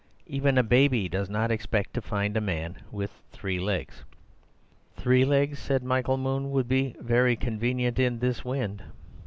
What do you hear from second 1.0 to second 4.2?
does not expect to find a man with three legs."